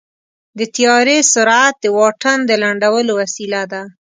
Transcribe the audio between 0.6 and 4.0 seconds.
طیارې سرعت د واټن د لنډولو وسیله ده.